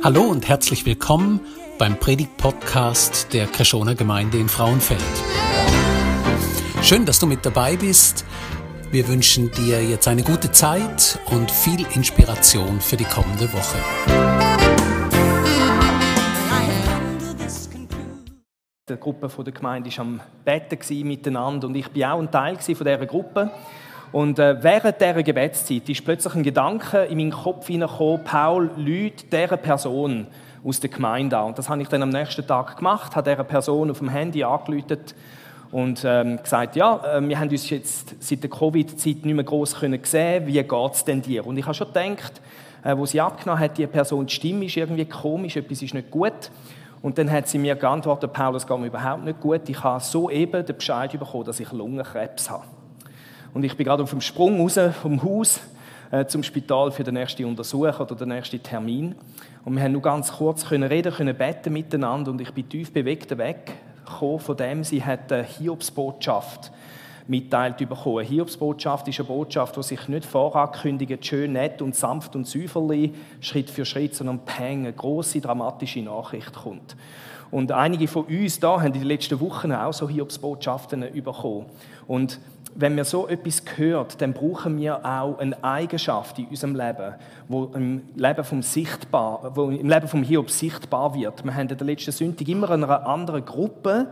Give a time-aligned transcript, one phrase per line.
[0.00, 1.40] Hallo und herzlich willkommen
[1.76, 5.02] beim Predigt-Podcast der Kreschoner Gemeinde in Frauenfeld.
[6.82, 8.24] Schön, dass du mit dabei bist.
[8.92, 13.78] Wir wünschen dir jetzt eine gute Zeit und viel Inspiration für die kommende Woche.
[18.88, 23.04] Die Gruppe der Gemeinde war am Betten miteinander und ich war auch ein Teil dieser
[23.04, 23.50] Gruppe.
[24.10, 29.32] Und äh, während dieser Gebetszeit ist plötzlich ein Gedanke in meinen Kopf hineingekommen, Paul lügt
[29.32, 30.26] dieser Person
[30.64, 31.48] aus der Gemeinde an.
[31.48, 34.42] Und das habe ich dann am nächsten Tag gemacht, habe dieser Person auf dem Handy
[34.44, 35.14] angelötet
[35.70, 39.74] und ähm, gesagt, ja, äh, wir haben uns jetzt seit der Covid-Zeit nicht mehr gross
[39.74, 41.46] können sehen, wie geht es denn dir?
[41.46, 42.40] Und ich habe schon gedacht,
[42.82, 46.10] äh, wo sie abgenommen hat, die Person, die Stimme ist irgendwie komisch, etwas ist nicht
[46.10, 46.50] gut.
[47.02, 50.02] Und dann hat sie mir geantwortet, Paul, es geht mir überhaupt nicht gut, ich habe
[50.02, 52.64] soeben den Bescheid bekommen, dass ich Lungenkrebs habe.
[53.54, 55.60] Und ich bin gerade auf dem Sprung raus vom Haus
[56.10, 59.14] äh, zum Spital für den nächsten Untersuch oder den nächsten Termin.
[59.64, 62.92] Und wir haben nur ganz kurz können reden, können beten miteinander und ich bin tief
[62.92, 64.84] bewegt weggekommen von dem.
[64.84, 66.72] Sie hat eine Hiobsbotschaft
[67.28, 68.18] mitteilt bekommen.
[68.18, 73.12] Eine Hiobsbotschaft ist eine Botschaft, die sich nicht vorankündigt, schön, nett und sanft und säuferlich,
[73.40, 76.96] Schritt für Schritt, sondern peng, eine grosse, dramatische Nachricht kommt.
[77.50, 81.66] Und einige von uns da haben in den letzten Wochen auch so Hiobsbotschaften bekommen.
[82.06, 82.40] Und
[82.80, 87.14] wenn wir so etwas hört, dann brauchen wir auch eine Eigenschaft in unserem Leben,
[87.48, 91.44] wo im Leben vom sichtbar, wo im Leben vom Hiob sichtbar wird.
[91.44, 94.06] Wir haben in der letzten Sonntag immer einer anderen Gruppe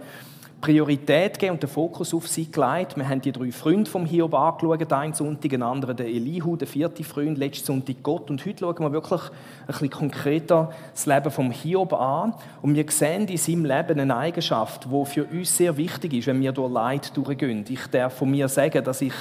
[0.61, 2.97] Priorität gegeben und den Fokus auf sie gelegt.
[2.97, 6.67] Wir haben die drei Freunde vom Hiob angeschaut, einen Sonntag, einen anderen der Elihu, der
[6.67, 8.31] vierte Freund, letzten Sonntag Gott.
[8.31, 12.35] Und heute schauen wir wirklich ein bisschen konkreter das Leben vom Hiob an.
[12.63, 16.41] Und wir sehen in seinem Leben eine Eigenschaft, die für uns sehr wichtig ist, wenn
[16.41, 17.65] wir durch Leid durchgehen.
[17.69, 19.15] Ich darf von mir sagen, dass ich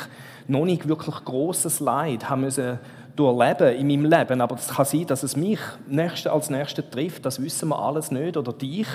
[0.47, 2.79] noch nicht wirklich großes Leid haben müssen
[3.15, 4.41] durchleben in meinem Leben.
[4.41, 5.59] Aber es kann sein, dass es mich
[6.25, 7.25] als Nächster trifft.
[7.25, 8.37] Das wissen wir alles nicht.
[8.37, 8.87] Oder dich.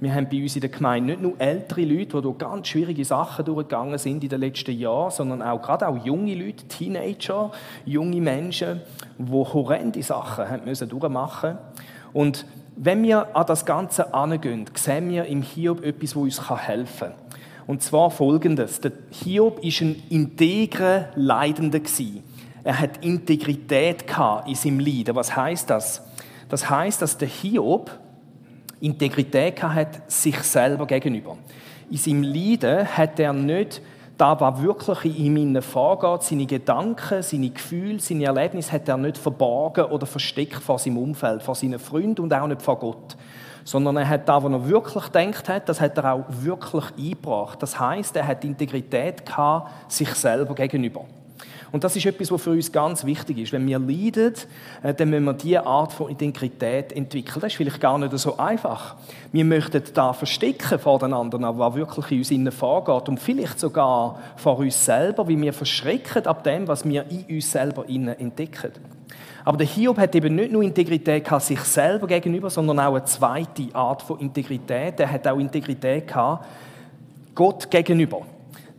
[0.00, 3.04] Wir haben bei uns in der Gemeinde nicht nur ältere Leute, die durch ganz schwierige
[3.04, 7.50] Sachen durchgegangen sind in den letzten Jahren, sondern auch gerade auch junge Leute, Teenager,
[7.84, 8.80] junge Menschen,
[9.18, 11.58] die horrende Sachen haben müssen durchmachen
[12.12, 17.08] Und wenn wir an das Ganze angehen, sehen wir im Hiob etwas, wo uns helfen
[17.08, 17.14] kann.
[17.66, 18.80] Und zwar folgendes.
[18.80, 21.80] Der Hiob war ein integrer Leidender.
[21.80, 22.22] Gewesen.
[22.66, 24.04] Er hat Integrität
[24.48, 25.14] in seinem Leiden.
[25.14, 26.02] Was heißt das?
[26.48, 27.92] Das heißt, dass der Hiob
[28.80, 31.36] Integrität hat sich selber gegenüber.
[31.88, 33.80] In seinem Leiden hat er nicht
[34.18, 39.16] da, was wirklich in ihm vorgeht, seine Gedanken, seine Gefühle, seine Erlebnisse, hat er nicht
[39.16, 43.16] verborgen oder versteckt vor seinem Umfeld, vor seinen Freunden und auch nicht vor Gott.
[43.62, 47.62] Sondern er hat da, was er wirklich gedacht hat, das hat er auch wirklich eingebracht.
[47.62, 51.04] Das heißt, er hat Integrität gehabt, sich selber gegenüber.
[51.72, 53.52] Und das ist etwas, was für uns ganz wichtig ist.
[53.52, 54.34] Wenn wir leiden,
[54.82, 57.40] äh, dann müssen wir diese Art von Integrität entwickeln.
[57.40, 58.96] Das ist vielleicht gar nicht so einfach.
[59.32, 63.08] Wir möchten da verstecken vor den anderen, was wirklich in uns innen vorgeht.
[63.08, 67.50] Und vielleicht sogar vor uns selber, wie wir verschrecken ab dem, was wir in uns
[67.50, 68.72] selber innen entdecken.
[69.44, 73.04] Aber der Hiob hat eben nicht nur Integrität gehabt, sich selber gegenüber, sondern auch eine
[73.04, 74.98] zweite Art von Integrität.
[74.98, 76.46] Er hat auch Integrität gehabt,
[77.32, 78.22] Gott gegenüber.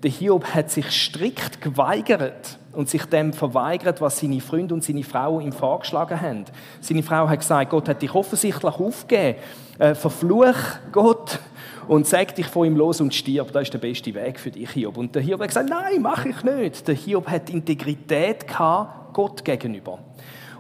[0.04, 5.04] Der Hiob hat sich strikt geweigert und sich dem verweigert, was seine Freunde und seine
[5.04, 6.46] Frau ihm vorgeschlagen haben.
[6.82, 9.40] Seine Frau hat gesagt, Gott hat dich offensichtlich aufgegeben.
[9.80, 10.56] Äh, verfluch
[10.92, 11.40] Gott
[11.88, 13.52] und sag dich von ihm los und stirb.
[13.52, 14.98] Das ist der beste Weg für dich, Hiob.
[14.98, 16.88] Und der Hiob hat gesagt, nein, mache ich nicht.
[16.88, 19.98] Der Hiob hat Integrität gehabt, Gott gegenüber.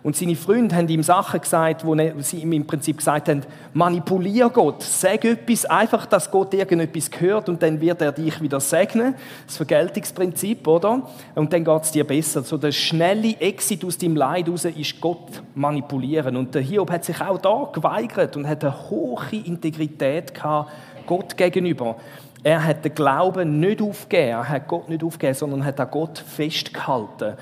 [0.07, 3.41] Und seine Freunde haben ihm Sachen gesagt, wo sie ihm im Prinzip gesagt haben,
[3.73, 8.61] manipulier Gott, sag etwas, einfach, dass Gott irgendetwas gehört und dann wird er dich wieder
[8.61, 9.15] segnen.
[9.45, 11.01] Das Vergeltungsprinzip, oder?
[11.35, 12.41] Und dann geht es dir besser.
[12.43, 16.37] So der schnelle Exit aus dem Leid raus ist Gott manipulieren.
[16.37, 20.71] Und der Hiob hat sich auch da geweigert und hat eine hohe Integrität gehabt,
[21.05, 21.97] Gott gegenüber.
[22.43, 26.17] Er hat den Glauben nicht aufgegeben, er hat Gott nicht aufgegeben, sondern hat an Gott
[26.17, 27.33] festgehalten.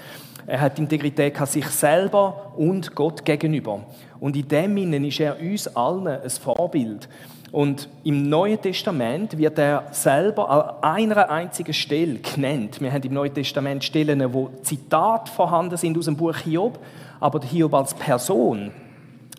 [0.47, 3.81] Er hat Integrität sich selber und Gott gegenüber.
[4.19, 7.09] Und in dem Sinne ist er uns allen ein Vorbild.
[7.51, 10.50] Und im Neuen Testament wird er selber
[10.83, 12.81] an einer einzigen Stelle genannt.
[12.81, 16.77] Wir haben im Neuen Testament Stellen, wo Zitate vorhanden sind aus dem Buch Hiob,
[17.19, 18.71] aber Hiob als Person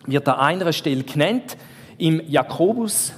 [0.05, 1.57] wird an einer Stelle genannt.
[1.97, 3.13] Im Jakobus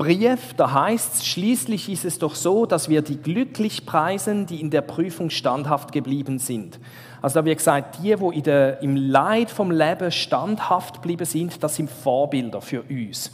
[0.00, 4.58] Brief, da heißt es, schließlich ist es doch so, dass wir die glücklich preisen, die
[4.58, 6.80] in der Prüfung standhaft geblieben sind.
[7.20, 11.90] Also da wird gesagt, die, der, im Leid vom Leben standhaft geblieben sind, das sind
[11.90, 13.30] Vorbilder für uns.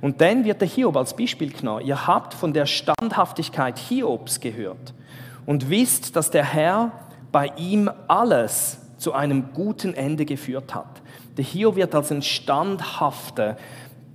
[0.00, 1.84] Und dann wird der Hiob als Beispiel genommen.
[1.84, 4.94] Ihr habt von der Standhaftigkeit Hiobs gehört
[5.44, 6.92] und wisst, dass der Herr
[7.32, 11.02] bei ihm alles zu einem guten Ende geführt hat.
[11.36, 13.56] Der Hiob wird als ein standhafter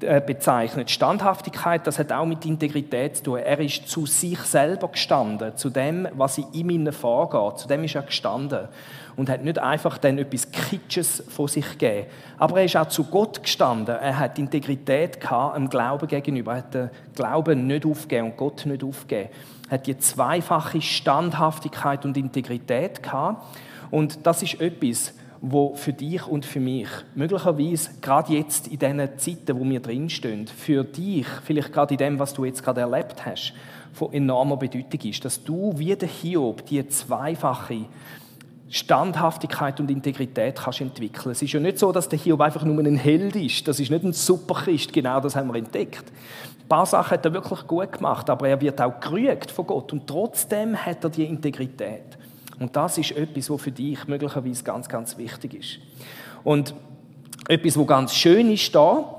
[0.01, 0.91] bezeichnet.
[0.91, 3.37] Standhaftigkeit, das hat auch mit Integrität zu tun.
[3.39, 7.59] Er ist zu sich selber gestanden, zu dem, was in ihm vorgeht.
[7.59, 8.67] Zu dem ist er gestanden
[9.15, 12.07] und hat nicht einfach dann etwas Kitsches von sich gegeben.
[12.37, 13.95] Aber er ist auch zu Gott gestanden.
[13.95, 16.53] Er hat Integrität gehabt, im Glauben gegenüber.
[16.53, 19.29] Er hat den Glauben nicht aufgegeben und Gott nicht aufgegeben.
[19.69, 23.43] Er hat die zweifache Standhaftigkeit und Integrität gehabt.
[23.89, 29.17] Und das ist etwas, wo für dich und für mich möglicherweise gerade jetzt in diesen
[29.17, 33.25] Zeiten, wo wir drinstehen, für dich, vielleicht gerade in dem, was du jetzt gerade erlebt
[33.25, 33.53] hast,
[33.93, 37.85] von enormer Bedeutung ist, dass du wie der Hiob die zweifache
[38.69, 41.31] Standhaftigkeit und Integrität kannst entwickeln.
[41.31, 43.67] Es ist ja nicht so, dass der Hiob einfach nur ein Held ist.
[43.67, 44.93] Das ist nicht ein Superchrist.
[44.93, 46.05] Genau das haben wir entdeckt.
[46.61, 49.91] Ein paar Sachen hat er wirklich gut gemacht, aber er wird auch gerügt von Gott
[49.91, 52.17] und trotzdem hat er die Integrität.
[52.61, 55.79] Und das ist etwas, was für dich möglicherweise ganz, ganz wichtig ist.
[56.43, 56.75] Und
[57.47, 59.15] etwas, was ganz schön ist da,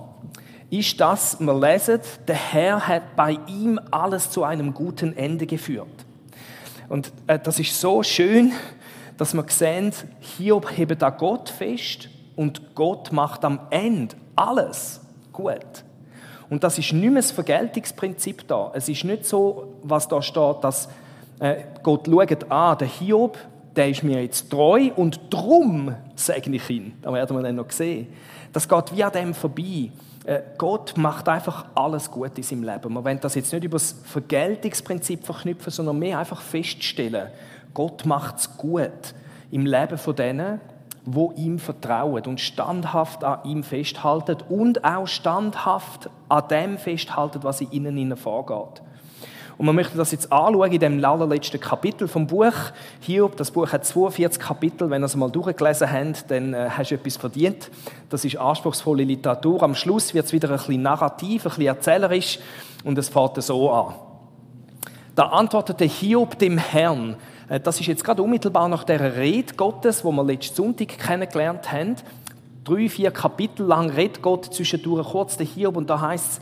[0.71, 1.99] ist, dass wir lesen,
[2.29, 5.89] der Herr hat bei ihm alles zu einem guten Ende geführt.
[6.89, 8.53] Und äh, das ist so schön,
[9.19, 15.01] dass wir sehen, hier hebt da Gott fest und Gott macht am Ende alles
[15.33, 15.83] gut.
[16.49, 18.71] Und das ist nicht mehr das Vergeltungsprinzip da.
[18.73, 20.89] Es ist nicht so, was da steht, dass
[21.43, 23.37] äh, Gott schaut an, der Hiob,
[23.75, 26.95] der ist mir jetzt treu und drum segne ich ihn.
[27.03, 28.07] Da werden wir dann noch sehen.
[28.53, 29.91] Das geht wie an dem vorbei.
[30.25, 32.95] Äh, Gott macht einfach alles gut in seinem Leben.
[32.95, 37.29] Wir wollen das jetzt nicht über das Vergeltungsprinzip verknüpfen, sondern mehr einfach feststellen,
[37.75, 39.15] Gott macht es gut
[39.51, 40.61] im Leben von denen,
[41.05, 47.63] wo ihm vertrauen und standhaft an ihm festhalten und auch standhaft an dem festhalten, was
[47.63, 48.83] in ihnen vorgeht.
[49.63, 52.53] Und man möchte das jetzt anschauen in dem allerletzten Kapitel vom Buch.
[52.99, 54.91] Hiob, das Buch hat 42 Kapitel.
[54.91, 57.71] Wenn ihr es mal durchgelesen habt, dann äh, hast du etwas verdient.
[58.11, 59.63] Das ist anspruchsvolle Literatur.
[59.63, 62.41] Am Schluss wird es wieder ein bisschen narrativ, ein bisschen erzählerisch
[62.83, 63.95] und es fängt so an.
[65.15, 67.15] Da antwortete Hiob dem Herrn.
[67.49, 71.71] Äh, das ist jetzt gerade unmittelbar nach der Rede Gottes, wo wir letzten Sonntag kennengelernt
[71.71, 71.95] haben.
[72.65, 76.41] Drei, vier Kapitel lang redet Gott zwischendurch kurz der Hiob und da heißt es,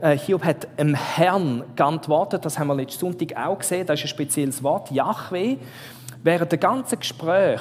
[0.00, 4.08] Hiob hat dem Herrn geantwortet, das haben wir letzten Sonntag auch gesehen, das ist ein
[4.08, 5.56] spezielles Wort, Yahweh.
[6.22, 7.60] Während der ganzen Gespräch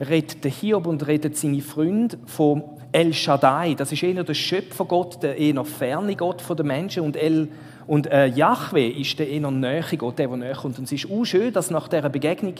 [0.00, 5.36] redet Hiob und redet seine Freunde von El Shaddai, das ist eher der Schöpfergott, der
[5.36, 7.48] eher ferne Gott der Menschen und El
[7.86, 10.78] und äh, Yahweh ist der eher nähe Gott, der, der näher kommt.
[10.78, 12.54] Und es ist auch schön, dass nach dieser Begegnung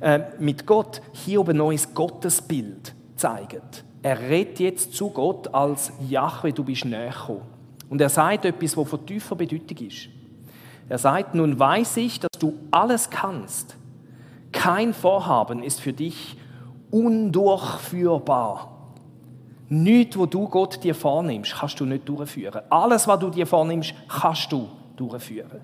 [0.00, 3.84] äh, mit Gott Hiob ein neues Gottesbild zeigt.
[4.02, 7.59] Er redet jetzt zu Gott als Yahweh, du bist näher gekommen.
[7.90, 10.08] Und er sagt etwas, was von tiefer Bedeutung ist.
[10.88, 13.76] Er sagt, nun weiß ich, dass du alles kannst.
[14.52, 16.36] Kein Vorhaben ist für dich
[16.90, 18.76] undurchführbar.
[19.68, 22.62] Nichts, wo du Gott dir vornimmst, kannst du nicht durchführen.
[22.70, 25.60] Alles, was du dir vornimmst, kannst du durchführen.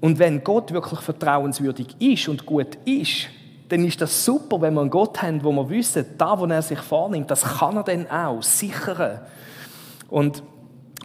[0.00, 3.28] Und wenn Gott wirklich vertrauenswürdig ist und gut ist,
[3.68, 6.62] dann ist das super, wenn wir einen Gott haben, wo wir wissen, da, wo er
[6.62, 9.20] sich vornimmt, das kann er dann auch sichern.
[10.08, 10.42] Und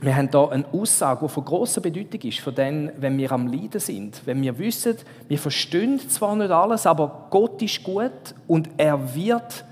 [0.01, 3.47] wir haben hier eine Aussage, die von grosser Bedeutung ist, für den, wenn wir am
[3.47, 4.21] Leiden sind.
[4.25, 4.95] Wenn wir wissen,
[5.27, 9.65] wir verstehen zwar nicht alles, aber Gott ist gut und er wird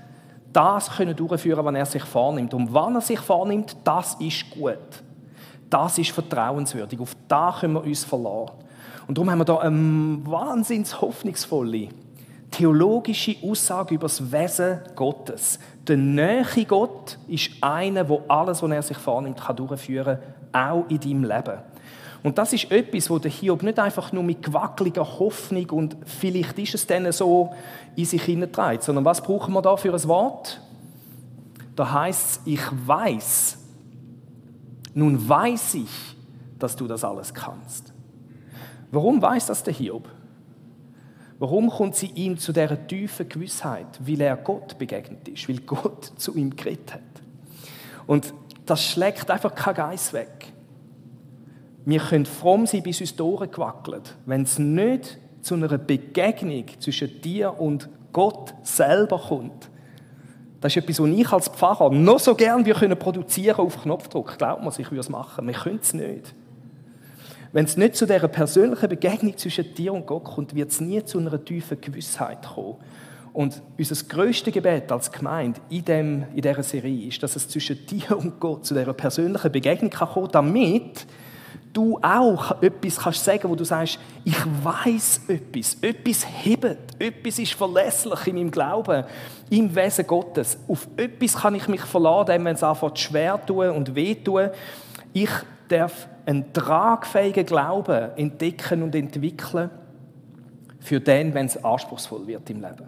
[0.52, 2.54] das können durchführen, was er sich vornimmt.
[2.54, 5.02] Und wann er sich vornimmt, das ist gut.
[5.68, 6.98] Das ist vertrauenswürdig.
[6.98, 8.52] Auf das können wir uns verlassen.
[9.06, 11.88] Und darum haben wir hier eine wahnsinns hoffnungsvolle
[12.50, 15.58] theologische Aussage über das Wesen Gottes.
[15.86, 20.18] Der nähe Gott ist einer, der alles, was er sich vornimmt, kann durchführen
[20.52, 21.58] kann, auch in deinem Leben.
[22.22, 26.58] Und das ist etwas, wo der Hiob nicht einfach nur mit gewackeliger Hoffnung und vielleicht
[26.58, 27.54] ist es dann so
[27.94, 30.60] in sich hineintreibt, sondern was brauchen wir da für ein Wort?
[31.76, 33.58] Da heißt es, ich weiß,
[34.94, 36.16] nun weiß ich,
[36.58, 37.92] dass du das alles kannst.
[38.90, 40.08] Warum weiß das der Hiob?
[41.38, 43.86] Warum kommt sie ihm zu dieser tiefen Gewissheit?
[44.00, 47.02] Weil er Gott begegnet ist, weil Gott zu ihm geredet hat.
[48.06, 48.32] Und
[48.64, 50.52] das schlägt einfach kein Geist weg.
[51.84, 54.16] Wir können fromm sein, bis uns die Ohren gewackelt.
[54.24, 59.70] Wenn es nicht zu einer Begegnung zwischen dir und Gott selber kommt,
[60.60, 64.38] das ist etwas, was ich als Pfarrer noch so gern wir können produzieren auf Knopfdruck.
[64.38, 65.46] Glaubt mir, ich würde es machen.
[65.46, 66.34] Wir können es nicht.
[67.52, 71.02] Wenn es nicht zu dieser persönlichen Begegnung zwischen dir und Gott kommt, wird es nie
[71.04, 72.76] zu einer tiefen Gewissheit kommen.
[73.32, 77.84] Und unser grösstes Gebet als Gemeinde in, dem, in dieser Serie ist, dass es zwischen
[77.86, 81.06] dir und Gott zu dieser persönlichen Begegnung kann kommen damit
[81.76, 87.52] du auch etwas kannst sagen, wo du sagst, ich weiß etwas, etwas hebt, etwas ist
[87.52, 89.04] verlässlich in meinem Glauben,
[89.50, 90.58] im Wesen Gottes.
[90.66, 94.48] Auf etwas kann ich mich verlassen, wenn es anfängt schwer tun und wehtun.
[95.12, 95.30] Ich
[95.68, 99.70] darf einen tragfähigen Glauben entdecken und entwickeln
[100.80, 102.86] für den, wenn es anspruchsvoll wird im Leben.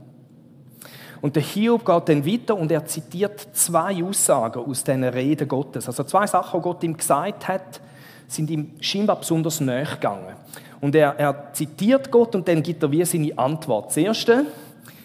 [1.21, 5.89] Und der Hiob geht dann weiter und er zitiert zwei Aussagen aus diesen Reden Gottes.
[5.89, 7.81] Also zwei Sachen, die Gott ihm gesagt hat,
[8.29, 10.37] sind ihm scheinbar besonders nahe gegangen.
[10.81, 13.89] Und er, er zitiert Gott und dann gibt er wie seine Antwort.
[13.89, 14.47] Das erste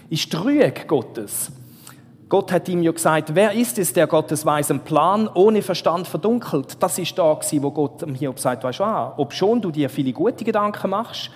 [0.09, 1.51] ist die Rüge Gottes.
[2.29, 6.81] Gott hat ihm ja gesagt, wer ist es, der Gottes weisen Plan ohne Verstand verdunkelt?
[6.81, 9.89] Das ist da wo Gott ihm Hiob sagt, weißt du was, ob schon du dir
[9.89, 11.29] viele gute Gedanken machst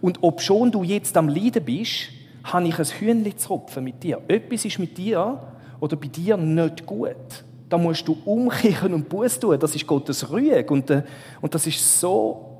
[0.00, 2.10] und ob schon du jetzt am Leiden bist,
[2.44, 4.20] habe ich ein Hühnchen zu rupfen mit dir.
[4.28, 5.40] Etwas ist mit dir
[5.80, 7.44] oder bei dir nicht gut.
[7.68, 9.58] Da musst du umkehren und Buß tun.
[9.58, 10.64] Das ist Gottes Rüge.
[10.68, 11.02] Und, äh,
[11.40, 12.58] und das ist so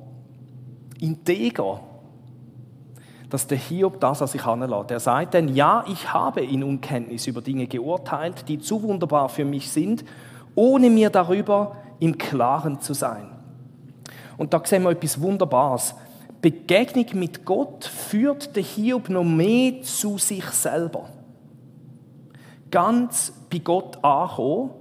[0.99, 1.79] integer,
[3.29, 4.91] dass der Hiob das an sich anlässt.
[4.91, 9.45] Er sagt dann, ja, ich habe in Unkenntnis über Dinge geurteilt, die zu wunderbar für
[9.45, 10.05] mich sind,
[10.55, 13.29] ohne mir darüber im Klaren zu sein.
[14.37, 15.95] Und da sehen wir etwas Wunderbares.
[16.41, 21.09] Begegnung mit Gott führt der Hiob noch mehr zu sich selber.
[22.69, 24.71] Ganz bei Gott ankommen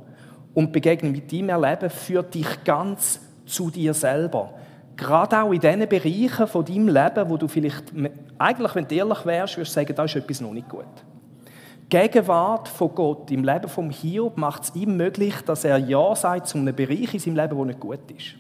[0.55, 4.51] und Begegnung mit ihm erleben, führt dich ganz zu dir selber.
[4.97, 7.93] Gerade auch in diesen Bereichen von deinem Leben, wo du vielleicht,
[8.39, 10.85] eigentlich, wenn du ehrlich wärst, würdest du sagen, da ist etwas noch nicht gut.
[11.83, 16.17] Die Gegenwart von Gott im Leben vom Hiob macht es ihm möglich, dass er Ja
[16.17, 18.35] sagt zu einem Bereich in seinem Leben, der nicht gut ist.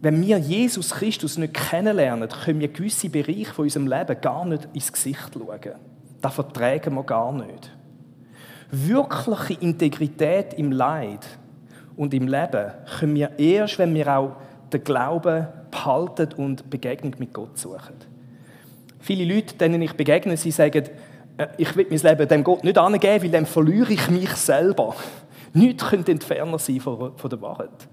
[0.00, 4.68] Wenn wir Jesus Christus nicht kennenlernen, können wir gewisse Bereiche von unserem Leben gar nicht
[4.72, 5.74] ins Gesicht schauen.
[6.20, 7.72] Das vertragen wir gar nicht.
[8.70, 11.26] Wirkliche Integrität im Leid
[11.96, 14.36] und im Leben können wir erst, wenn wir auch
[14.72, 17.94] den Glauben behalten und Begegnung mit Gott suchen.
[19.00, 20.84] Viele Leute, denen ich begegne, sie sagen,
[21.36, 24.94] äh, ich will mein Leben dem Gott nicht angeben, weil dann verliere ich mich selber.
[25.54, 27.88] Nichts könnte entferner sein von der Wahrheit.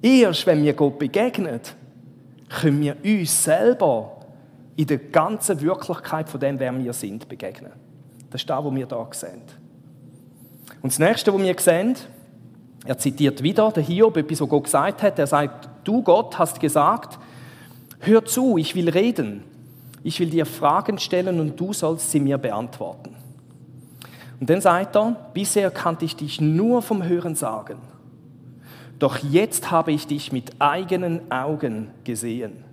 [0.00, 1.60] Erst wenn wir Gott begegnen,
[2.48, 4.20] können wir uns selber
[4.76, 7.72] in der ganzen Wirklichkeit von dem, wer wir sind, begegnen.
[8.30, 9.42] Das ist das, was wir hier sehen.
[10.82, 11.94] Und das Nächste, was wir sehen,
[12.84, 15.18] er zitiert wieder der Hiob, etwas, was Gott gesagt hat.
[15.18, 17.18] Er sagt, du Gott hast gesagt,
[18.00, 19.42] hör zu, ich will reden.
[20.02, 23.14] Ich will dir Fragen stellen und du sollst sie mir beantworten.
[24.38, 27.78] Und dann sagt er, bisher kannte ich dich nur vom Hören sagen.
[28.98, 32.64] Doch jetzt habe ich dich mit eigenen Augen gesehen.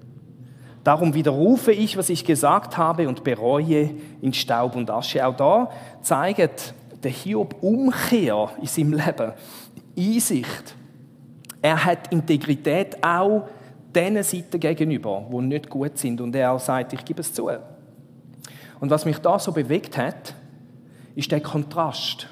[0.84, 3.92] Darum widerrufe ich, was ich gesagt habe und bereue
[4.22, 5.26] in Staub und Asche.
[5.26, 9.34] Auch da zeigt der Hiob Umkehr in seinem Leben,
[9.98, 10.76] Einsicht.
[11.62, 13.48] Er hat Integrität auch
[13.94, 16.22] diesen Seiten gegenüber, die nicht gut sind.
[16.22, 17.50] Und er sagt, ich gebe es zu.
[18.80, 20.34] Und was mich da so bewegt hat,
[21.16, 22.28] ist der Kontrast.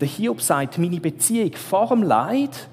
[0.00, 2.68] Der Hiob sagt, meine Beziehung vor dem Leid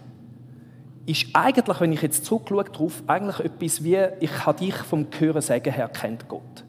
[1.06, 5.42] ist eigentlich, wenn ich jetzt zurückschaue darauf, eigentlich etwas wie, ich habe dich vom Hören
[5.42, 6.64] sagen her kennt Gott.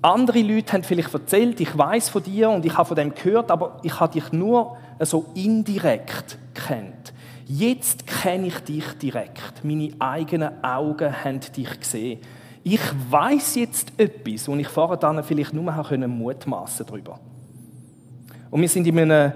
[0.00, 3.50] Andere Leute haben vielleicht erzählt, ich weiß von dir und ich habe von dem gehört,
[3.50, 4.76] aber ich habe dich nur
[5.06, 7.12] so indirekt kennt.
[7.46, 9.64] Jetzt kenne ich dich direkt.
[9.64, 12.20] Meine eigenen Augen haben dich gesehen.
[12.62, 17.18] Ich weiß jetzt etwas, und ich vorher dann vielleicht nur mutmaßen darüber.
[18.50, 19.32] Und wir sind in einem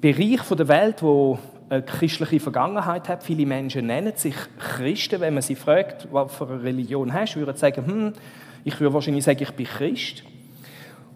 [0.00, 3.24] Bereich der Welt, wo eine christliche Vergangenheit hat.
[3.24, 5.20] Viele Menschen nennen sich Christen.
[5.20, 8.12] Wenn man sie fragt, was für eine Religion hast, würden sie sagen, hm,
[8.64, 10.22] ich würde wahrscheinlich sagen, ich bin Christ.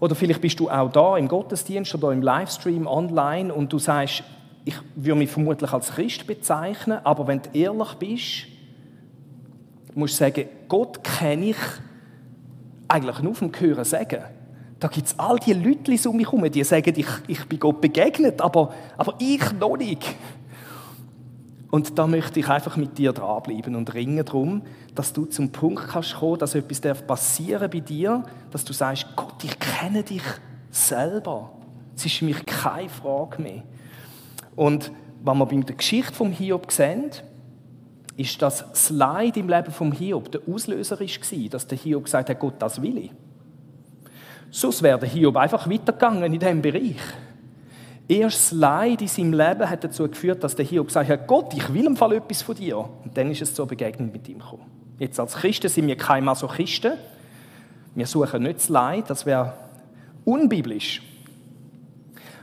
[0.01, 4.25] Oder vielleicht bist du auch da im Gottesdienst oder im Livestream online und du sagst,
[4.65, 8.47] ich würde mich vermutlich als Christ bezeichnen, aber wenn du ehrlich bist,
[9.95, 11.57] musst du sagen, Gott kenne ich
[12.89, 14.23] eigentlich nur vom Hören sagen.
[14.79, 17.81] Da gibt es all die Leute um mich herum, die sagen, ich, ich bin Gott
[17.81, 20.03] begegnet, aber, aber ich noch nicht.
[21.71, 24.63] Und da möchte ich einfach mit dir dranbleiben und ringen darum,
[24.95, 29.45] dass du zum Punkt kannst kommen, dass etwas passieren bei dir, dass du sagst, Gott,
[29.45, 30.23] ich kenne dich
[30.71, 31.53] selber.
[31.95, 33.63] Es ist für mich keine Frage mehr.
[34.57, 34.91] Und
[35.23, 37.11] was wir bei der Geschichte vom Hiob sehen,
[38.17, 42.31] ist, dass das Leid im Leben vom Hiob der Auslöser war, dass der Hiob gesagt
[42.31, 43.11] hat, Gott, das will ich.
[44.51, 46.97] Sonst wäre der Hiob einfach weitergegangen in diesem Bereich.
[48.11, 51.55] Erst das Leid in seinem Leben hat dazu geführt, dass der Hiob gesagt hat, Gott,
[51.55, 52.77] ich will im Fall etwas von dir.
[52.77, 54.65] Und dann ist es zur Begegnung mit ihm gekommen.
[54.99, 56.95] Jetzt als Christen sind wir keine Masochisten.
[57.95, 59.53] Wir suchen nicht das Leid, das wäre
[60.25, 61.03] unbiblisch.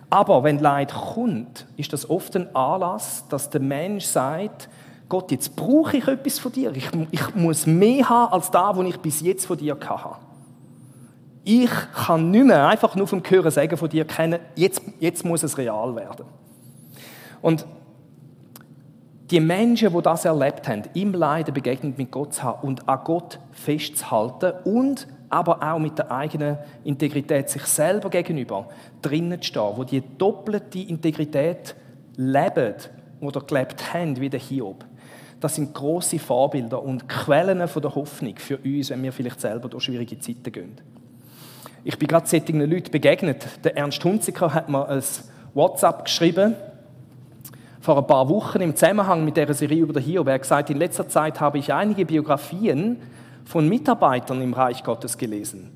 [0.10, 4.70] Aber wenn Leid kommt, ist das oft ein Anlass, dass der Mensch sagt,
[5.10, 6.72] Gott, jetzt brauche ich etwas von dir.
[6.78, 10.27] Ich, ich muss mehr haben als da, was ich bis jetzt von dir hatte.
[11.50, 15.44] Ich kann nicht mehr einfach nur vom Hören sagen von dir kennen, jetzt, jetzt muss
[15.44, 16.26] es real werden.
[17.42, 17.66] Und
[19.32, 23.00] die Menschen, die das erlebt haben, im Leiden begegnet mit Gott zu haben und an
[23.06, 28.68] Gott festzuhalten und aber auch mit der eigenen Integrität sich selber gegenüber
[29.02, 31.76] drinnen zu stehen, wo die doppelte Integrität
[32.18, 32.74] leben
[33.22, 34.84] oder gelebt haben wie der Hiob.
[35.40, 39.70] Das sind große Vorbilder und Quellen von der Hoffnung für uns, wenn wir vielleicht selber
[39.70, 40.97] durch schwierige Zeiten gehen.
[41.88, 43.48] Ich bin gerade solchen Leuten begegnet.
[43.64, 45.02] Der Ernst Hunziker hat mir ein
[45.54, 46.54] WhatsApp geschrieben
[47.80, 50.28] vor ein paar Wochen im Zusammenhang mit der Serie über den Hiob.
[50.28, 52.98] Er gesagt, in letzter Zeit habe ich einige Biografien
[53.46, 55.72] von Mitarbeitern im Reich Gottes gelesen,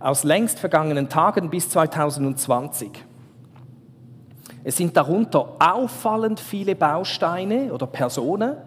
[0.00, 2.90] aus längst vergangenen Tagen bis 2020.
[4.64, 8.58] Es sind darunter auffallend viele Bausteine oder Personen,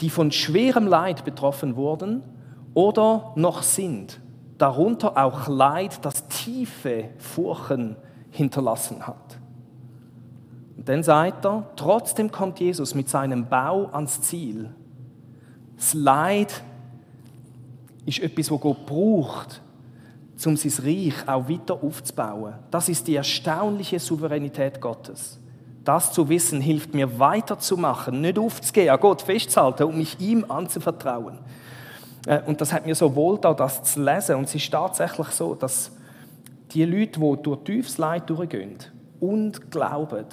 [0.00, 2.22] die von schwerem Leid betroffen wurden
[2.74, 4.20] oder noch sind.
[4.58, 7.96] Darunter auch Leid, das tiefe Furchen
[8.30, 9.38] hinterlassen hat.
[10.76, 14.70] Und dann sagt er, trotzdem kommt Jesus mit seinem Bau ans Ziel.
[15.76, 16.62] Das Leid
[18.06, 19.62] ist etwas, was Gott braucht,
[20.44, 22.54] um sein Reich auch weiter aufzubauen.
[22.70, 25.38] Das ist die erstaunliche Souveränität Gottes.
[25.84, 31.38] Das zu wissen hilft mir weiterzumachen, nicht aufzugehen, an Gott festzuhalten und mich ihm anzuvertrauen.
[32.26, 34.36] Äh, und das hat mir so wohl da, das zu lesen.
[34.36, 35.92] Und es ist tatsächlich so, dass
[36.72, 38.76] die Leute, die durch tiefes Leid durchgehen
[39.20, 40.26] und glauben,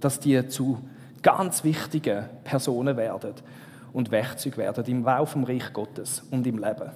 [0.00, 0.78] dass die zu
[1.22, 3.34] ganz wichtigen Personen werden
[3.92, 6.90] und Werkzeuge werden im Bau vom Reich Gottes und im Leben.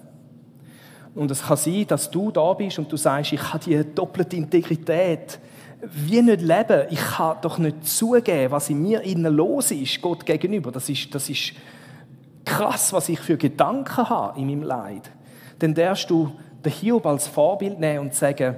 [1.15, 4.37] Und es kann sein, dass du da bist und du sagst, ich habe diese doppelte
[4.37, 5.41] Integrität.
[5.83, 6.87] Wie nicht leben?
[6.91, 10.71] Ich kann doch nicht zugeben, was in mir innen los ist, Gott gegenüber.
[10.71, 11.55] Das ist, das ist
[12.51, 15.11] krass, was ich für Gedanken habe in meinem Leid.
[15.61, 16.33] Dann darfst du
[16.65, 18.57] den Hiob als Vorbild nehmen und sagen,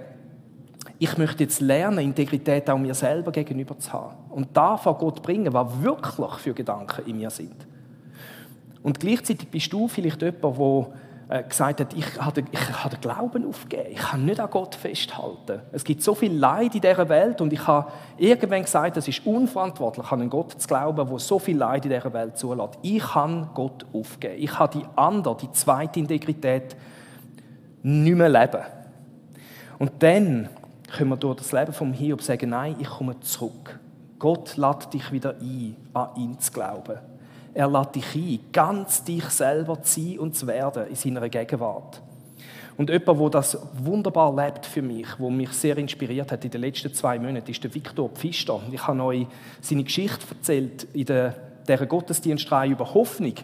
[0.98, 4.16] ich möchte jetzt lernen, Integrität auch mir selber gegenüber zu haben.
[4.30, 7.66] Und da vor Gott bringen, was wirklich für Gedanken in mir sind.
[8.82, 10.86] Und gleichzeitig bist du vielleicht jemand, der
[11.40, 15.62] gesagt hat, ich habe, ich habe den Glauben aufgegeben, ich kann nicht an Gott festhalten.
[15.72, 19.24] Es gibt so viel Leid in dieser Welt und ich habe irgendwann gesagt, es ist
[19.26, 22.78] unverantwortlich, an einen Gott zu glauben, der so viel Leid in dieser Welt zulässt.
[22.82, 24.34] Ich kann Gott aufgeben.
[24.38, 26.76] Ich habe die andere, die zweite Integrität
[27.82, 28.62] nicht mehr leben.
[29.78, 30.48] Und dann
[30.94, 33.80] können wir durch das Leben vom Hiob sagen, nein, ich komme zurück.
[34.18, 36.98] Gott lädt dich wieder ein, an ihn zu glauben.
[37.54, 42.00] Er lädt dich ein, ganz dich selber zu sein und zu werden in seiner Gegenwart.
[42.76, 46.62] Und jemand, der das wunderbar lebt für mich, wo mich sehr inspiriert hat in den
[46.62, 48.60] letzten zwei Monaten, ist der Viktor Pfister.
[48.70, 49.26] Ich habe euch
[49.60, 51.34] seine Geschichte erzählt in der,
[51.68, 53.34] dieser Gottesdienstreihe über Hoffnung.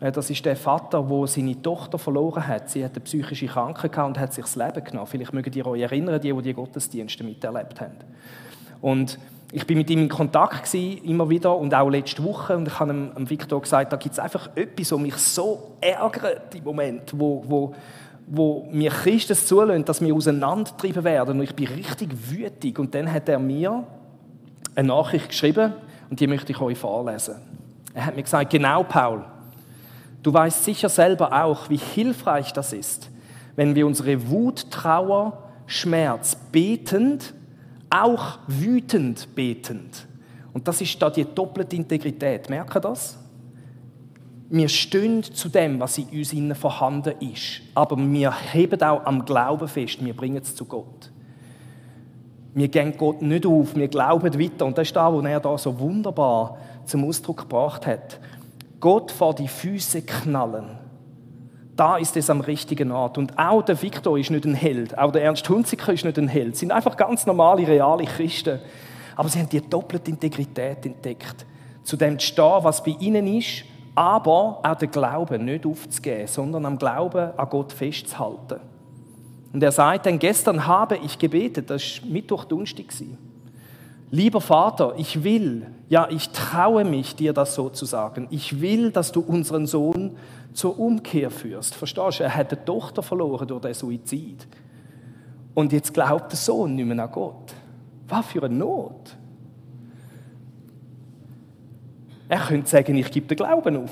[0.00, 2.68] Äh, das ist der Vater, der seine Tochter verloren hat.
[2.68, 5.06] Sie hat eine psychische Krankheit und hat sich das Leben genommen.
[5.06, 7.96] Vielleicht mögt ihr euch erinnern, die, die die Gottesdienste miterlebt haben.
[8.82, 9.18] Und
[9.52, 12.56] ich bin mit ihm in Kontakt gewesen, immer wieder und auch letzte Woche.
[12.56, 15.76] Und ich habe dem, dem Victor gesagt, da gibt es einfach etwas, was mich so
[15.80, 17.74] ärgert im Moment, wo, wo,
[18.26, 21.38] wo mir Christus zulässt, dass wir auseinandertrieben werden.
[21.38, 22.78] Und ich bin richtig wütig.
[22.78, 23.84] Und dann hat er mir
[24.74, 25.74] eine Nachricht geschrieben
[26.10, 27.36] und die möchte ich euch vorlesen.
[27.94, 29.24] Er hat mir gesagt, genau Paul,
[30.22, 33.10] du weißt sicher selber auch, wie hilfreich das ist,
[33.56, 37.32] wenn wir unsere Wut, Trauer, Schmerz betend
[37.90, 40.06] auch wütend betend.
[40.52, 42.48] Und das ist da die doppelte Integrität.
[42.48, 43.18] Merken das?
[44.48, 47.62] Wir stehen zu dem, was in uns innen vorhanden ist.
[47.74, 50.04] Aber wir heben auch am Glauben fest.
[50.04, 51.10] Wir bringen es zu Gott.
[52.54, 53.74] Wir gehen Gott nicht auf.
[53.74, 54.64] Wir glauben weiter.
[54.64, 58.18] Und das ist das, was er da so wunderbar zum Ausdruck gebracht hat.
[58.80, 60.85] Gott vor die Füße knallen
[61.76, 63.18] da ist es am richtigen Ort.
[63.18, 66.28] Und auch der Viktor ist nicht ein Held, auch der Ernst Hunziker ist nicht ein
[66.28, 66.56] Held.
[66.56, 68.60] Sie sind einfach ganz normale, reale Christen.
[69.14, 71.46] Aber sie haben die doppelte Integrität entdeckt.
[71.84, 76.66] Zu dem zu stehen, was bei ihnen ist, aber auch den Glauben nicht aufzugeben, sondern
[76.66, 78.60] am Glauben an Gott festzuhalten.
[79.52, 82.86] Und er sagt dann, gestern habe ich gebetet, das war Mittwoch, Donnerstag.
[84.10, 88.28] Lieber Vater, ich will, ja, ich traue mich, dir das so zu sagen.
[88.30, 90.16] Ich will, dass du unseren Sohn
[90.52, 91.74] zur Umkehr führst.
[91.74, 92.24] Verstehst du?
[92.24, 94.46] Er hat eine Tochter verloren durch den Suizid.
[95.54, 97.54] Und jetzt glaubt der Sohn nicht mehr an Gott.
[98.08, 99.16] Was für eine Not.
[102.28, 103.90] Er könnte sagen, ich gebe den Glauben auf.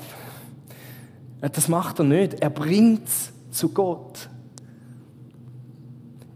[1.41, 2.41] Das macht er nicht.
[2.41, 4.29] Er bringt es zu Gott.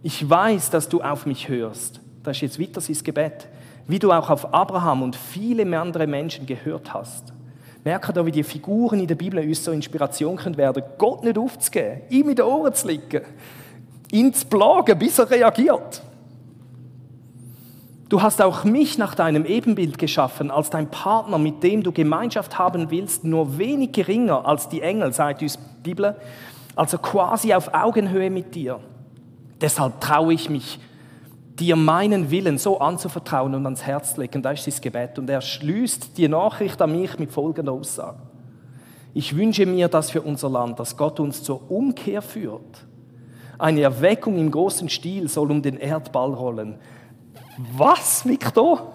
[0.04, 2.00] Ich weiß, dass du auf mich hörst.
[2.24, 3.48] Das ist jetzt weiter sein Gebet.
[3.90, 7.34] Wie du auch auf Abraham und viele andere Menschen gehört hast.
[7.84, 11.40] Merke da, wie die Figuren in der Bibel uns so Inspiration können werden, Gott nicht
[11.40, 13.22] aufzugeben, ihm in den Ohren zu liegen,
[14.12, 16.04] ihn zu plagen, bis er reagiert.
[18.10, 22.60] Du hast auch mich nach deinem Ebenbild geschaffen, als dein Partner, mit dem du Gemeinschaft
[22.60, 26.16] haben willst, nur wenig geringer als die Engel, sagt uns die Bibel,
[26.76, 28.80] also quasi auf Augenhöhe mit dir.
[29.62, 30.80] Deshalb traue ich mich,
[31.60, 34.42] dir meinen Willen so anzuvertrauen und ans Herz legen.
[34.42, 35.20] Das ist sein Gebet.
[35.20, 38.20] Und er schließt die Nachricht an mich mit folgender Aussage.
[39.14, 42.86] Ich wünsche mir das für unser Land, dass Gott uns zur Umkehr führt.
[43.58, 46.76] Eine Erweckung im großen Stil soll um den Erdball rollen.
[47.76, 48.94] Was, Victor?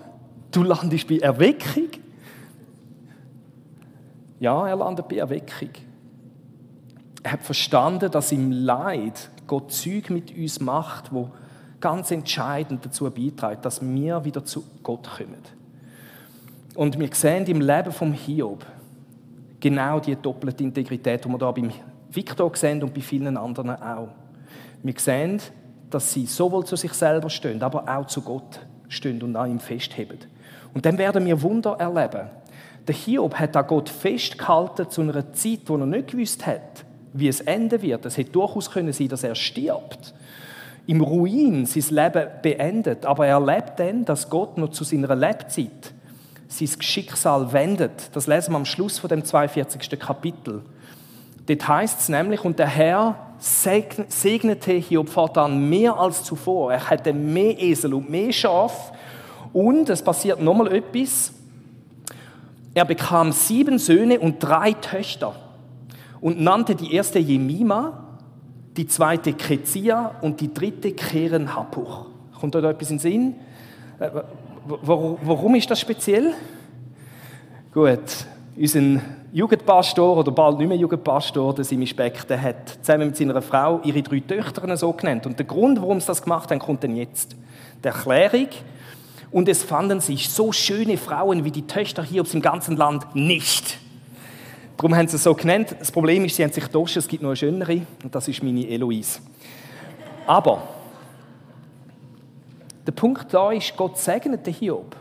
[0.50, 1.88] Du landest bei Erweckung?
[4.40, 5.70] Ja, er landet bei Erweckung.
[7.22, 11.30] Er hat verstanden, dass im Leid Gott Züg mit uns macht, wo
[11.84, 15.42] ganz entscheidend dazu beiträgt, dass wir wieder zu Gott kommen.
[16.74, 18.64] Und wir sehen im Leben vom Hiob
[19.60, 21.70] genau die doppelte Integrität, die wir da beim
[22.10, 24.08] Viktor sehen und bei vielen anderen auch.
[24.82, 25.42] Wir sehen,
[25.90, 29.60] dass sie sowohl zu sich selber stehen, aber auch zu Gott stehen und an ihm
[29.60, 30.20] festheben.
[30.72, 32.30] Und dann werden wir Wunder erleben.
[32.88, 37.28] Der Hiob hat an Gott festgehalten zu einer Zeit, wo er nicht gewusst hat, wie
[37.28, 38.06] es enden wird.
[38.06, 40.14] Es hätte durchaus können sein, dass er stirbt.
[40.86, 43.06] Im Ruin sein Leben beendet.
[43.06, 45.92] Aber er erlebt dann, dass Gott noch zu seiner Lebzeit
[46.48, 48.10] sein Schicksal wendet.
[48.12, 49.98] Das lesen wir am Schluss von dem 42.
[49.98, 50.62] Kapitel.
[51.46, 56.72] Dort heißt es nämlich, und der Herr segnete Hiob fortan mehr als zuvor.
[56.72, 58.92] Er hatte mehr Esel und mehr Schaf.
[59.52, 61.32] Und es passiert nochmal etwas.
[62.74, 65.34] Er bekam sieben Söhne und drei Töchter
[66.20, 68.03] und nannte die erste Jemima,
[68.76, 72.06] die zweite Kezia und die dritte Keren Hapuch.
[72.40, 73.34] Kommt euch da etwas in den Sinn?
[73.98, 74.10] Äh,
[74.66, 76.34] warum ist das speziell?
[77.72, 78.00] Gut,
[78.56, 79.00] unser
[79.32, 83.80] Jugendpastor oder bald nicht mehr Jugendpastor, der Simi Speck, der hat zusammen mit seiner Frau
[83.84, 85.26] ihre drei Töchter so genannt.
[85.26, 87.36] Und der Grund, warum sie das gemacht haben, kommt dann jetzt.
[87.82, 88.48] Die Erklärung.
[89.30, 93.78] Und es fanden sich so schöne Frauen wie die Töchter hier im ganzen Land nicht.
[94.76, 95.76] Darum haben sie es so genannt.
[95.78, 98.42] Das Problem ist, sie haben sich getauscht, es gibt noch eine schönere, und das ist
[98.42, 99.20] meine Eloise.
[100.26, 100.62] Aber
[102.86, 104.96] der Punkt da ist, Gott segnet den Hiob.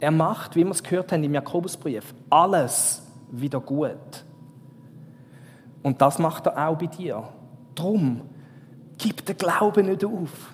[0.00, 4.24] Er macht, wie wir es gehört haben im Jakobusbrief, alles wieder gut.
[5.82, 7.22] Und das macht er auch bei dir.
[7.74, 8.22] Drum,
[8.98, 10.52] gib den Glauben nicht auf.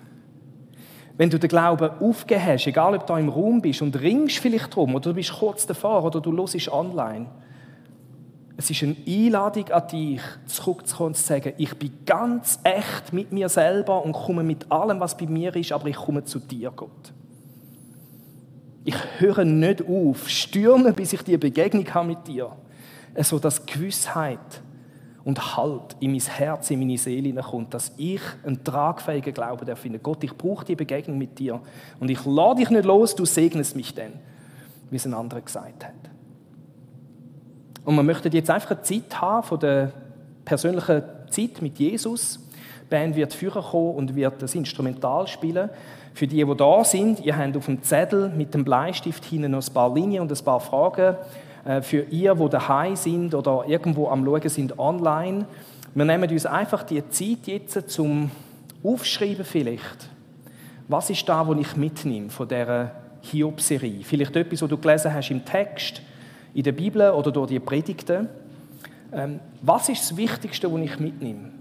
[1.17, 4.75] Wenn du den Glauben aufgegeben hast, egal ob du im Raum bist und ringst vielleicht
[4.75, 7.27] drum oder du bist kurz davor oder du hörst online,
[8.61, 13.33] es ist eine Einladung an dich, zurückzukommen und zu sagen, ich bin ganz echt mit
[13.33, 16.71] mir selber und komme mit allem, was bei mir ist, aber ich komme zu dir,
[16.71, 17.13] Gott.
[18.85, 22.53] Ich höre nicht auf, stürmen, bis ich die Begegnung habe mit dir
[23.23, 24.63] so dass Gewissheit
[25.25, 29.99] und Halt in mein Herz, in meine Seele kommt, dass ich einen tragfähigen Glauben finde.
[29.99, 31.61] Gott, ich brauche die Begegnung mit dir
[31.99, 34.13] und ich lade dich nicht los, du segnest mich dann,
[34.91, 36.00] wie es ein anderer gesagt hat.
[37.85, 39.93] Und man möchte jetzt einfach eine Zeit haben von der
[40.45, 42.41] persönlichen Zeit mit Jesus.
[42.83, 45.71] Die Band wird führen kommen und wird das Instrumental spielen.
[46.13, 49.67] Für die, die da sind, ihr habt auf dem Zettel mit dem Bleistift hinten noch
[49.67, 51.17] ein paar Linien und ein paar Fragen
[51.65, 55.47] äh, für ihr, wo daheim sind oder irgendwo am Schauen sind online.
[55.95, 58.31] Wir nehmen uns einfach die Zeit jetzt zum
[58.83, 60.09] Aufschreiben vielleicht.
[60.89, 62.91] Was ist da, was ich mitnehme von dieser
[63.23, 64.03] Hiob-Serie?
[64.03, 66.03] Vielleicht etwas, was du gelesen hast im Text,
[66.55, 68.29] in der Bibel oder durch die Predigten.
[69.13, 71.53] Ähm, was ist das Wichtigste, was ich mitnehme?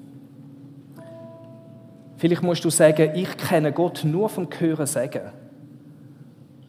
[2.17, 5.31] Vielleicht musst du sagen, ich kenne Gott nur vom Hören sagen.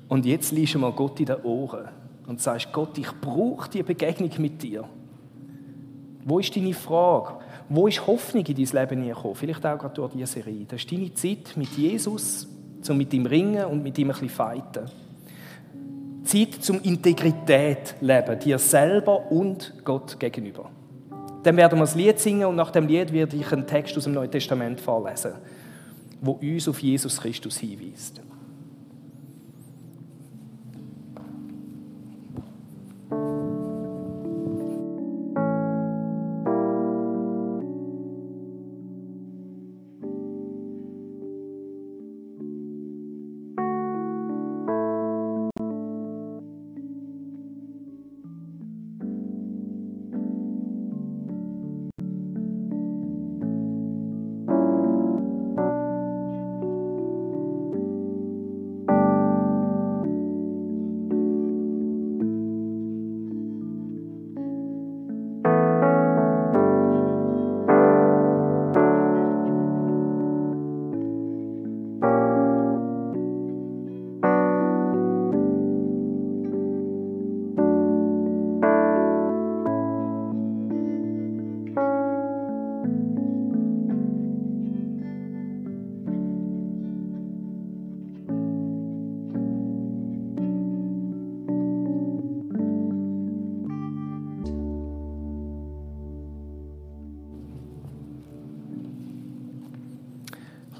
[0.08, 1.88] Und jetzt liest du mal Gott in den Ohren
[2.26, 4.84] und sagst, Gott, ich brauche die Begegnung mit dir.
[6.24, 7.38] Wo ist deine Frage?
[7.68, 9.34] Wo ist Hoffnung in dein Leben gekommen?
[9.34, 10.66] Vielleicht auch gerade durch diese Serie.
[10.68, 12.48] Das ist deine Zeit mit Jesus,
[12.82, 14.86] zum mit ihm ringen und mit ihm ein bisschen fighten.
[16.24, 20.70] Zeit zum Integrität leben, dir selber und Gott gegenüber.
[21.42, 24.04] Dann werden wir das Lied singen und nach dem Lied werde ich einen Text aus
[24.04, 25.32] dem Neuen Testament vorlesen,
[26.20, 28.20] wo uns auf Jesus Christus hinweist.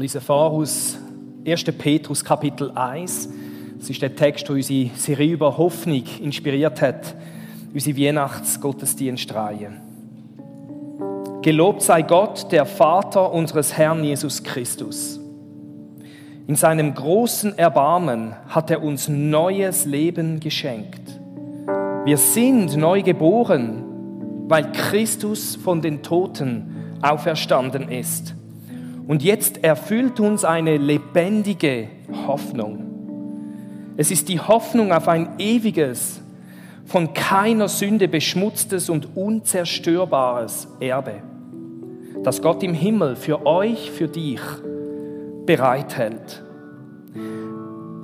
[0.00, 0.96] Lese vor aus
[1.46, 1.62] 1.
[1.76, 3.28] Petrus Kapitel 1.
[3.78, 7.14] Das ist der Text, der unsere Serie über Hoffnung inspiriert hat,
[7.74, 9.72] unsere Weihnachtsgottesdienstreihe.
[11.42, 15.20] Gelobt sei Gott, der Vater unseres Herrn Jesus Christus.
[16.46, 21.20] In seinem großen Erbarmen hat er uns neues Leben geschenkt.
[22.06, 23.84] Wir sind neu geboren,
[24.48, 28.34] weil Christus von den Toten auferstanden ist.
[29.11, 31.88] Und jetzt erfüllt uns eine lebendige
[32.29, 33.94] Hoffnung.
[33.96, 36.23] Es ist die Hoffnung auf ein ewiges,
[36.85, 41.25] von keiner Sünde beschmutztes und unzerstörbares Erbe,
[42.23, 44.40] das Gott im Himmel für euch, für dich
[45.44, 46.44] bereithält.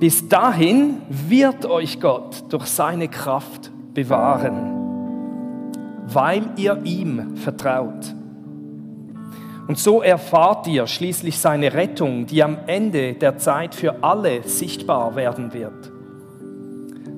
[0.01, 4.73] Bis dahin wird euch Gott durch seine Kraft bewahren,
[6.05, 8.16] weil ihr ihm vertraut.
[9.67, 15.15] Und so erfahrt ihr schließlich seine Rettung, die am Ende der Zeit für alle sichtbar
[15.15, 15.91] werden wird.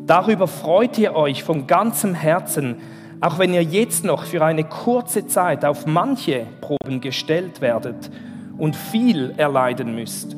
[0.08, 2.78] Darüber freut ihr euch von ganzem Herzen,
[3.22, 8.10] auch wenn ihr jetzt noch für eine kurze Zeit auf manche Proben gestellt werdet
[8.58, 10.36] und viel erleiden müsst.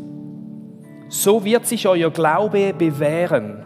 [1.07, 3.63] So wird sich euer Glaube bewähren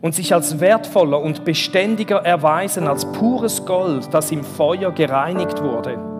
[0.00, 6.17] und sich als wertvoller und beständiger erweisen als pures Gold, das im Feuer gereinigt wurde.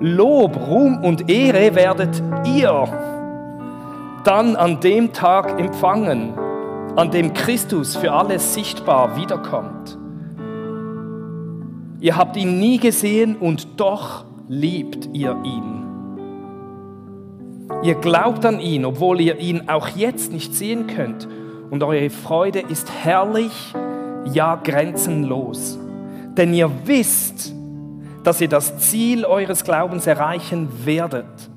[0.00, 2.88] Lob, Ruhm und Ehre werdet ihr
[4.24, 6.34] dann an dem Tag empfangen,
[6.96, 9.98] an dem Christus für alles sichtbar wiederkommt.
[12.00, 15.84] Ihr habt ihn nie gesehen und doch liebt ihr ihn.
[17.82, 21.28] Ihr glaubt an ihn, obwohl ihr ihn auch jetzt nicht sehen könnt.
[21.70, 23.74] Und eure Freude ist herrlich,
[24.32, 25.78] ja grenzenlos.
[26.36, 27.53] Denn ihr wisst,
[28.24, 31.50] dass ihr das Ziel eures Glaubens erreichen werdet,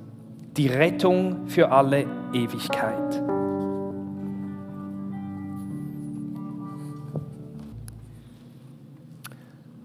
[0.57, 3.23] die Rettung für alle Ewigkeit.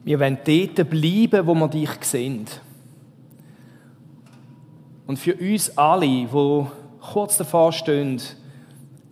[0.05, 2.47] Wir wollen dort bleiben, wo wir dich sehen.
[5.07, 6.66] Und für uns alle, die
[7.01, 8.21] kurz davor stehen,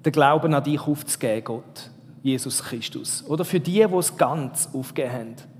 [0.04, 1.90] den Glauben an dich aufzugeben, Gott,
[2.22, 3.24] Jesus Christus.
[3.28, 5.59] Oder für die, die es ganz aufgegeben haben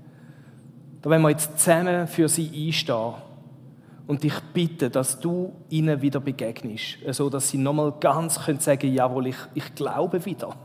[1.01, 3.13] da wollen wir jetzt zusammen für sie einstehen
[4.07, 8.93] und dich bitten, dass du ihnen wieder begegnest, so dass sie nochmal ganz können sagen,
[8.93, 10.55] jawohl, ich, ich glaube wieder.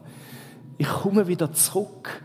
[0.79, 2.23] Ich komme wieder zurück.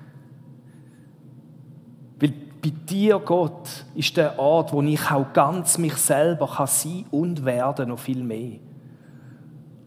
[2.20, 7.06] Weil bei dir, Gott, ist der Ort, wo ich auch ganz mich selber kann sein
[7.12, 8.60] und werden, noch viel mehr.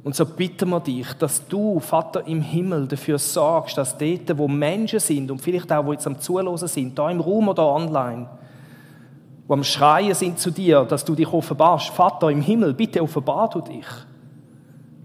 [0.05, 4.47] Und so bitten wir dich, dass du, Vater im Himmel, dafür sorgst, dass dort, wo
[4.47, 8.29] Menschen sind und vielleicht auch, wo jetzt am Zuhören sind, da im Raum oder online,
[9.49, 11.88] wo am Schreien sind zu dir, dass du dich offenbarst.
[11.88, 13.87] Vater im Himmel, bitte offenbar du dich.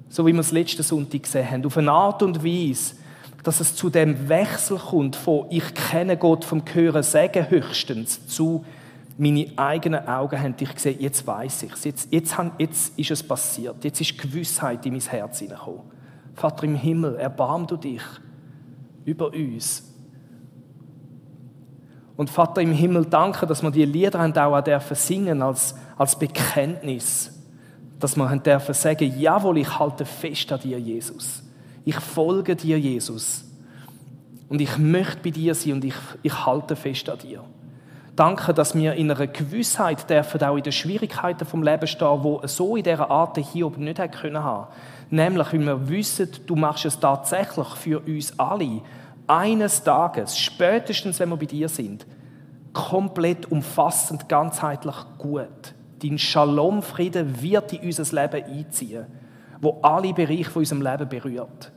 [0.10, 2.96] So wie wir es letzten Sonntag gesehen haben, auf eine Art und Weise,
[3.44, 8.66] dass es zu dem Wechsel kommt von ich kenne Gott vom Hören sagen höchstens zu
[9.19, 13.21] meine eigenen Augen haben dich gesehen, jetzt weiß ich es, jetzt, jetzt, jetzt ist es
[13.21, 15.82] passiert, jetzt ist Gewissheit in mein Herz hineingekommen.
[16.36, 18.01] Vater im Himmel, erbarm du dich
[19.03, 19.84] über uns.
[22.15, 26.17] Und Vater im Himmel, danke, dass wir die Lieder haben auch dürfen singen als, als
[26.17, 27.38] Bekenntnis.
[27.99, 31.43] Dass wir haben dürfen sagen, jawohl, ich halte fest an dir, Jesus.
[31.84, 33.43] Ich folge dir, Jesus.
[34.47, 37.43] Und ich möchte bei dir sein und ich, ich halte fest an dir.
[38.19, 42.41] Danke, dass wir in einer Gewissheit dürfen auch in den Schwierigkeiten vom Leben stehen, wo
[42.43, 44.67] so in dieser Art hier oben nicht haben können haben.
[45.10, 48.82] Nämlich, weil wir wissen, du machst es tatsächlich für uns alle.
[49.25, 52.05] Eines Tages, spätestens wenn wir bei dir sind,
[52.73, 55.73] komplett umfassend, ganzheitlich gut.
[56.03, 59.05] Dein Shalom-Frieden wird in unser Leben einziehen,
[59.62, 61.71] wo alle Bereiche von unserem Leben berührt.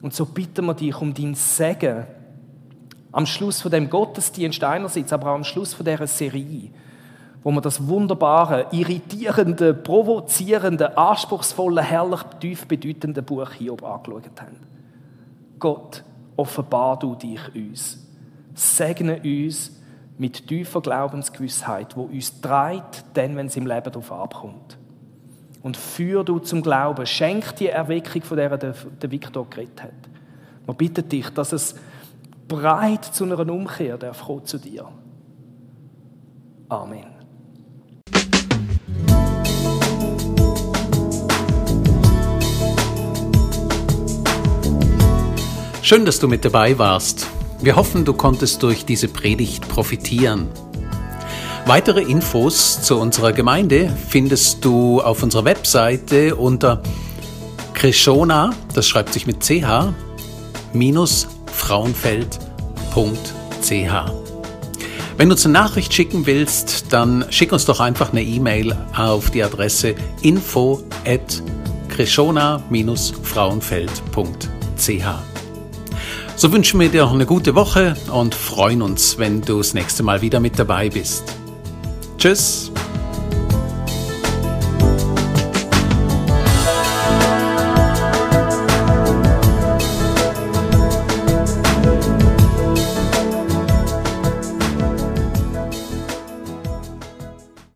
[0.00, 2.04] Und so bitten wir dich um dein Segen
[3.14, 6.70] am Schluss von dem Gottesdienst einerseits, aber auch am Schluss von dieser Serie,
[7.44, 14.56] wo wir das wunderbare, irritierende, provozierende, anspruchsvolle, herrlich tief bedeutende Buch Hiob angeschaut haben.
[15.60, 16.02] Gott,
[16.36, 18.04] offenbar du dich uns.
[18.54, 19.80] Segne uns
[20.18, 24.76] mit tiefer Glaubensgewissheit, wo uns treibt, denn wenn es im Leben darauf abkommt.
[25.62, 28.74] Und führ du zum Glauben, schenk die Erweckung, von der der,
[29.10, 29.92] Viktor geredet hat.
[30.66, 31.76] Wir bitten dich, dass es
[32.48, 34.88] breit zu einer Umkehr darf kommen zu dir.
[36.68, 37.06] Amen.
[45.82, 47.26] Schön, dass du mit dabei warst.
[47.60, 50.48] Wir hoffen, du konntest durch diese Predigt profitieren.
[51.66, 56.82] Weitere Infos zu unserer Gemeinde findest du auf unserer Webseite unter
[57.74, 59.62] Krishona, das schreibt sich mit ch,
[60.72, 61.28] minus
[61.64, 62.94] frauenfeld.ch.
[65.16, 69.30] Wenn du uns eine Nachricht schicken willst, dann schick uns doch einfach eine E-Mail auf
[69.30, 71.42] die Adresse info at
[73.22, 75.04] frauenfeld.ch.
[76.36, 80.02] So wünschen wir dir noch eine gute Woche und freuen uns, wenn du das nächste
[80.02, 81.22] Mal wieder mit dabei bist.
[82.18, 82.73] Tschüss!